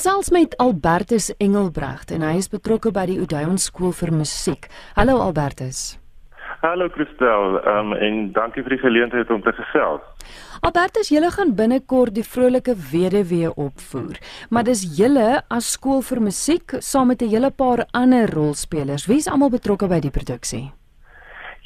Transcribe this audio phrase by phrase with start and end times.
[0.00, 4.70] gesels met Albertus Engelbregt en hy is betrokke by die Odeon skool vir musiek.
[4.96, 5.98] Hallo Albertus.
[6.62, 10.32] Hallo Christel, um, en dankie vir die geleentheid om te gesels.
[10.64, 14.16] Albertus, julle gaan binnekort die vrolike weduwee opvoer,
[14.48, 19.04] maar dis julle as skool vir musiek saam met 'n hele paar ander rolspelers.
[19.06, 20.72] Wie is almal betrokke by die produksie?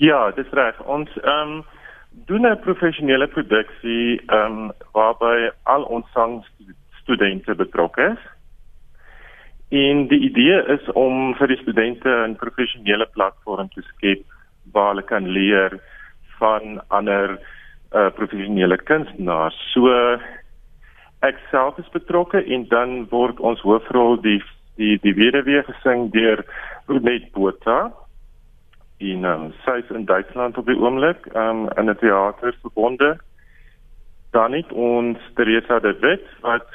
[0.03, 0.75] Ja, dis reg.
[0.83, 1.65] Ons ehm um,
[2.27, 6.83] doen 'n professionele produksie ehm um, waarby al ons sangstudente
[7.57, 8.23] betrokke is.
[9.69, 14.23] En die idee is om vir die studente 'n professionele platform te skep
[14.73, 15.81] waar hulle kan leer
[16.39, 17.39] van ander
[17.93, 19.57] uh, professionele kunstenaars.
[19.73, 19.89] So
[21.21, 24.43] ek self is betrokke en dan word ons hoofrol die
[24.77, 26.45] die die weduwee gesing deur
[26.87, 27.93] Runet Botha
[28.99, 33.19] in um, is in Duitsland op die oomblik um, in 'n teater verbonde.
[34.31, 36.67] Dan het ons Teresa de Wet wat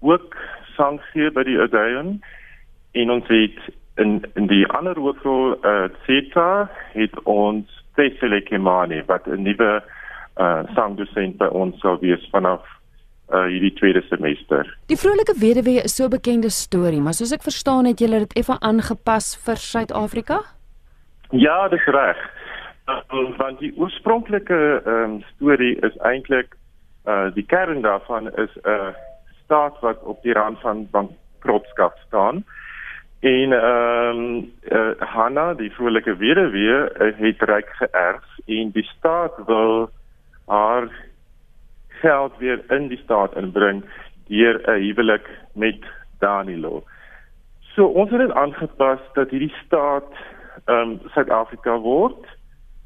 [0.00, 0.36] ook
[0.76, 2.20] sang gee by die Odeon
[2.92, 3.58] en ons het
[3.96, 9.82] in in die ander hoofrol uh Zeta het ons Tesele Kemani wat 'n nuwe
[10.36, 12.64] uh sangdosent by ons sal wees vanaf
[13.32, 14.76] uh hierdie tweede semester.
[14.86, 18.32] Die vrolike weduwee is so 'n bekende storie, maar soos ek verstaan het julle dit
[18.32, 20.40] effe aangepas vir Suid-Afrika?
[21.30, 22.16] Ja, dis reg.
[22.86, 26.56] Uh, want die oorspronklike ehm um, storie is eintlik
[27.06, 28.92] uh die kern daarvan is 'n uh,
[29.46, 32.44] staat wat op die rand van bankrotskap staan.
[33.20, 39.32] En ehm um, uh, Hanna, die vrolike weduwee, uh, het ryk geërf en die staat
[39.46, 39.90] wil
[40.46, 40.90] haar
[41.88, 43.84] geld weer in die staat inbring
[44.28, 45.80] deur 'n huwelik met
[46.18, 46.82] Danilo.
[47.74, 50.12] So ons het dit aangepas dat hierdie staat
[50.64, 52.26] ehm um, Suid-Afrika word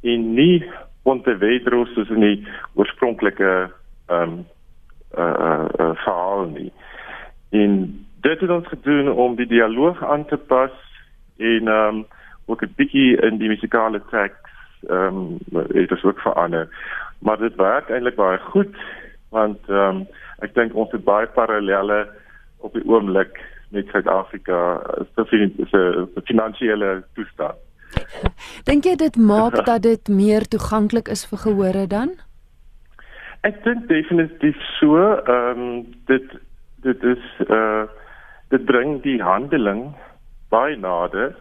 [0.02, 0.70] en nie
[1.02, 3.70] Pontevedra soos in die oorspronklike
[4.06, 4.46] ehm um,
[5.18, 5.90] uh, uh, uh, nie.
[5.90, 5.96] En
[8.40, 10.72] dit het ons gedoen om die dialoog aan te pas
[11.36, 12.06] en ehm um,
[12.46, 14.40] ook 'n bietjie in die musikale teks
[14.88, 15.16] ehm
[15.52, 16.68] um, het ons ook verander
[17.18, 18.76] maar dit werk eintlik baie goed
[19.28, 20.06] want ehm um,
[20.38, 22.08] ek dink ons het baie parallelle
[22.58, 24.80] op die oomblik met Suid-Afrika
[25.14, 25.66] so vir die
[26.24, 27.58] finansiële toestand.
[28.68, 32.10] Dink jy dit maak dat dit meer toeganklik is vir gehore dan?
[33.40, 34.98] Ek dink definitief so.
[34.98, 36.36] Ehm um, dit
[36.82, 37.99] dit is eh uh,
[38.50, 39.90] dit bring die handeling
[40.50, 41.34] baie nader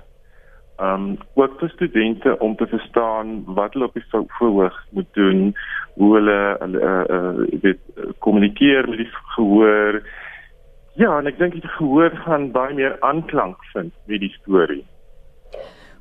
[0.79, 5.41] um ook vir studente om te verstaan wat hulle op die verhoog moet doen,
[5.99, 7.81] hoe hulle hulle uh, uh weet
[8.23, 9.99] kommunikeer met die gehoor.
[10.95, 14.85] Ja, en ek dink die gehoor gaan baie meer aanklank vind met die storie.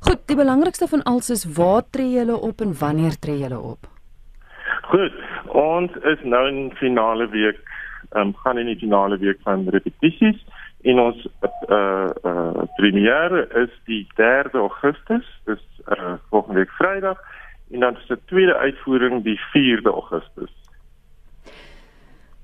[0.07, 3.89] Goed, die belangrikste van alles is waar tree julle op en wanneer tree julle op?
[4.93, 5.19] Goed,
[5.59, 7.59] ons is nou in finale week,
[8.15, 10.39] um gaan in die finale week van repetisies
[10.81, 11.27] en ons
[11.69, 17.19] uh uh premier is die 3de Augustus, dis uh volgende week Vrydag
[17.71, 20.53] en dan is die tweede uitvoering die 4de Augustus.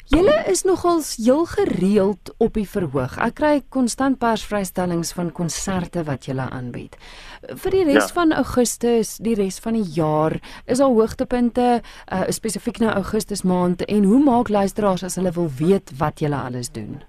[0.06, 3.16] Julle is nogals heel gereeld op die verhoog.
[3.26, 6.94] Ek kry konstant persvrystellings van konserte wat julle aanbied.
[7.64, 8.14] Vir die res ja.
[8.20, 10.38] van Augustus, die res van die jaar,
[10.70, 15.50] is daar hoogtepunte uh spesifiek nou Augustus maand en hoe maak luisteraars as hulle wil
[15.58, 17.02] weet wat julle alles doen?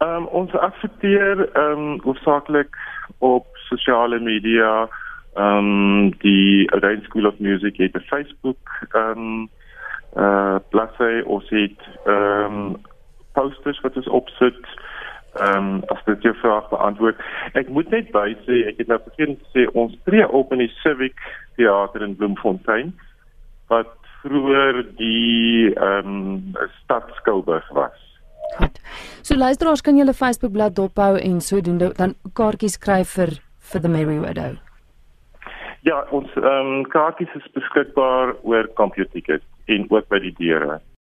[0.00, 2.76] Ehm um, ons adverteer ehm um, hoofsaaklik
[3.18, 4.88] op sosiale media.
[5.34, 9.48] Ehm um, die Orange School of Music het 'n Facebook ehm um,
[10.16, 12.76] uh bladsy ons het ehm um,
[13.32, 14.64] posters wat ons opsit.
[15.34, 17.16] Ehm um, as dit jou vraag beantwoord.
[17.52, 20.58] Ek moet net by sê ek het nou vergeet te sê ons tree op in
[20.58, 21.20] die Civic
[21.56, 22.96] Theater in Bloemfontein
[23.66, 28.09] wat vroeër die ehm um, stad Skouberg was.
[29.22, 33.36] So luisteraars kan julle Facebook bladsy dophou en sodoende dan kaartjies kry vir
[33.72, 34.56] vir the Merry Widow.
[35.88, 40.80] Ja, ons ehm um, kaartjies is beskikbaar oor CompuTicket en ook by die deure.